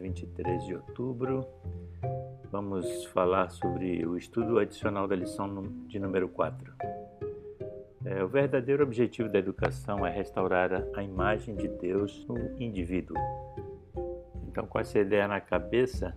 23 0.00 0.66
de 0.66 0.74
outubro. 0.74 1.44
Vamos 2.50 3.04
falar 3.06 3.50
sobre 3.50 4.06
o 4.06 4.16
estudo 4.16 4.58
adicional 4.58 5.08
da 5.08 5.16
lição 5.16 5.62
de 5.88 5.98
número 5.98 6.28
4. 6.28 6.72
É, 8.04 8.22
o 8.22 8.28
verdadeiro 8.28 8.82
objetivo 8.82 9.28
da 9.28 9.38
educação 9.38 10.06
é 10.06 10.10
restaurar 10.10 10.70
a 10.94 11.02
imagem 11.02 11.54
de 11.54 11.68
Deus 11.68 12.24
no 12.26 12.36
indivíduo. 12.60 13.16
Então, 14.48 14.66
com 14.66 14.78
essa 14.78 14.98
ideia 14.98 15.28
na 15.28 15.40
cabeça, 15.40 16.16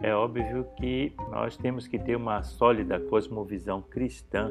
é 0.00 0.14
óbvio 0.14 0.66
que 0.76 1.12
nós 1.30 1.56
temos 1.56 1.88
que 1.88 1.98
ter 1.98 2.16
uma 2.16 2.42
sólida 2.42 3.00
cosmovisão 3.00 3.82
cristã 3.82 4.50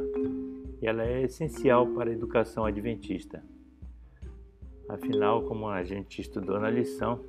e 0.82 0.88
ela 0.88 1.04
é 1.04 1.22
essencial 1.22 1.88
para 1.88 2.10
a 2.10 2.14
educação 2.14 2.66
adventista. 2.66 3.44
Afinal, 4.88 5.44
como 5.44 5.68
a 5.68 5.84
gente 5.84 6.22
estudou 6.22 6.60
na 6.60 6.70
lição, 6.70 7.20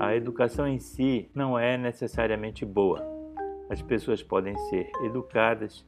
a 0.00 0.16
educação 0.16 0.66
em 0.66 0.78
si 0.78 1.30
não 1.34 1.58
é 1.58 1.76
necessariamente 1.76 2.64
boa. 2.64 3.06
As 3.68 3.82
pessoas 3.82 4.22
podem 4.22 4.56
ser 4.70 4.90
educadas 5.04 5.86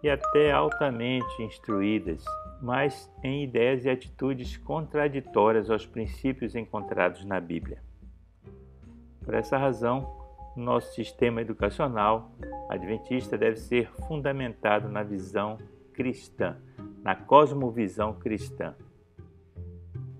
e 0.00 0.08
até 0.08 0.52
altamente 0.52 1.42
instruídas, 1.42 2.24
mas 2.62 3.12
em 3.22 3.42
ideias 3.42 3.84
e 3.84 3.90
atitudes 3.90 4.56
contraditórias 4.56 5.68
aos 5.70 5.84
princípios 5.84 6.54
encontrados 6.54 7.24
na 7.24 7.40
Bíblia. 7.40 7.82
Por 9.24 9.34
essa 9.34 9.58
razão, 9.58 10.08
nosso 10.56 10.94
sistema 10.94 11.40
educacional 11.40 12.30
adventista 12.68 13.36
deve 13.36 13.56
ser 13.56 13.90
fundamentado 14.06 14.88
na 14.88 15.02
visão 15.02 15.58
cristã, 15.92 16.56
na 17.02 17.16
cosmovisão 17.16 18.14
cristã. 18.14 18.76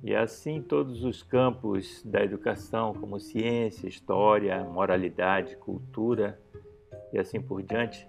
E 0.08 0.16
assim, 0.16 0.62
todos 0.62 1.04
os 1.04 1.22
campos 1.22 2.02
da 2.02 2.24
educação, 2.24 2.94
como 2.94 3.20
ciência, 3.20 3.86
história, 3.86 4.64
moralidade, 4.64 5.54
cultura 5.56 6.40
e 7.12 7.18
assim 7.18 7.42
por 7.42 7.62
diante, 7.62 8.08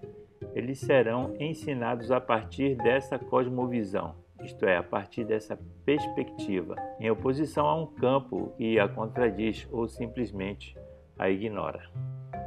eles 0.54 0.78
serão 0.78 1.34
ensinados 1.38 2.10
a 2.10 2.18
partir 2.18 2.74
dessa 2.74 3.18
cosmovisão, 3.18 4.14
isto 4.42 4.64
é, 4.64 4.78
a 4.78 4.82
partir 4.82 5.26
dessa 5.26 5.58
perspectiva, 5.84 6.74
em 6.98 7.10
oposição 7.10 7.66
a 7.66 7.78
um 7.78 7.86
campo 7.86 8.54
que 8.56 8.80
a 8.80 8.88
contradiz 8.88 9.68
ou 9.70 9.86
simplesmente 9.86 10.74
a 11.18 11.28
ignora. 11.28 11.82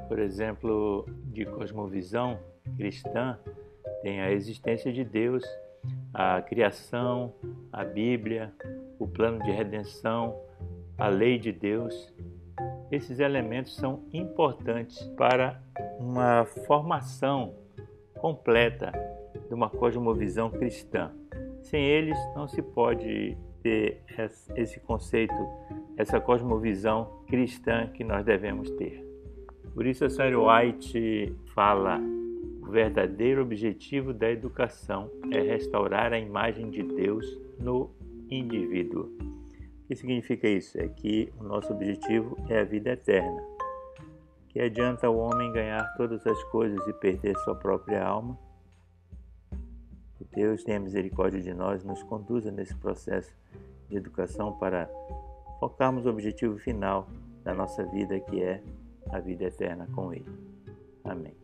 Por 0.08 0.18
exemplo, 0.18 1.06
de 1.26 1.46
cosmovisão 1.46 2.40
cristã, 2.76 3.38
tem 4.02 4.20
a 4.20 4.32
existência 4.32 4.92
de 4.92 5.04
Deus, 5.04 5.44
a 6.12 6.42
criação, 6.42 7.36
a 7.72 7.84
Bíblia, 7.84 8.52
o 9.04 9.08
plano 9.08 9.44
de 9.44 9.52
redenção, 9.52 10.36
a 10.98 11.08
lei 11.08 11.38
de 11.38 11.52
Deus. 11.52 12.14
Esses 12.92 13.20
elementos 13.20 13.76
são 13.76 14.04
importantes 14.14 15.04
para 15.18 15.62
uma 16.00 16.46
formação 16.66 17.56
completa 18.16 18.92
de 19.48 19.54
uma 19.54 19.70
cosmovisão 19.70 20.50
cristã. 20.50 21.12
Sem 21.62 21.84
eles, 21.84 22.18
não 22.36 22.48
se 22.48 22.62
pode 22.62 23.38
ter 23.62 24.02
esse 24.56 24.80
conceito, 24.80 25.34
essa 25.98 26.20
cosmovisão 26.20 27.24
cristã 27.28 27.88
que 27.88 28.04
nós 28.04 28.24
devemos 28.24 28.70
ter. 28.72 29.04
Por 29.74 29.86
isso, 29.86 30.06
a 30.06 30.10
Sarah 30.10 30.38
White 30.38 31.36
fala 31.54 32.00
o 32.62 32.72
verdadeiro 32.72 33.42
objetivo 33.42 34.14
da 34.14 34.30
educação 34.30 35.10
é 35.32 35.42
restaurar 35.42 36.14
a 36.14 36.20
imagem 36.20 36.70
de 36.70 36.84
Deus 36.84 37.26
no 37.60 37.90
indivíduo. 38.30 39.04
O 39.04 39.88
que 39.88 39.96
significa 39.96 40.48
isso? 40.48 40.80
É 40.80 40.88
que 40.88 41.32
o 41.40 41.44
nosso 41.44 41.74
objetivo 41.74 42.38
é 42.50 42.60
a 42.60 42.64
vida 42.64 42.92
eterna. 42.92 43.42
Que 44.50 44.60
adianta 44.62 45.10
o 45.10 45.18
homem 45.18 45.52
ganhar 45.52 45.84
todas 45.96 46.26
as 46.26 46.44
coisas 46.46 46.86
e 46.88 46.94
perder 46.94 47.36
sua 47.40 47.56
própria 47.56 48.06
alma? 48.06 48.38
Que 50.18 50.26
Deus 50.36 50.64
tenha 50.64 50.80
misericórdia 50.80 51.42
de 51.42 51.54
nós 51.54 51.84
nos 51.84 52.04
conduza 52.04 52.52
nesse 52.52 52.76
processo 52.76 53.36
de 53.90 53.98
educação 53.98 54.54
para 54.58 54.90
focarmos 55.60 56.06
o 56.06 56.10
objetivo 56.10 56.58
final 56.58 57.08
da 57.44 57.54
nossa 57.54 57.84
vida, 57.84 58.20
que 58.20 58.42
é 58.42 58.62
a 59.10 59.20
vida 59.20 59.46
eterna 59.46 59.88
com 59.94 60.14
Ele. 60.14 60.32
Amém. 61.04 61.36